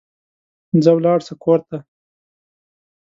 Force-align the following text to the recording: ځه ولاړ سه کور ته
ځه 0.83 0.91
ولاړ 0.97 1.19
سه 1.27 1.33
کور 1.43 1.59
ته 1.69 1.77